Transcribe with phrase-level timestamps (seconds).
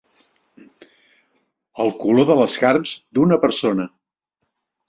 [1.85, 3.87] El color de les carns d'una persona.